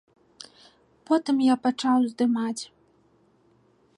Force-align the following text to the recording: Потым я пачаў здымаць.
Потым 1.09 1.37
я 1.53 1.59
пачаў 1.67 1.97
здымаць. 2.13 2.63